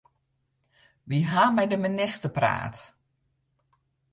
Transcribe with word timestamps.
Wy 1.07 1.17
hawwe 1.31 1.53
mei 1.55 1.67
de 1.71 1.77
minister 1.85 2.31
praat. 2.37 2.75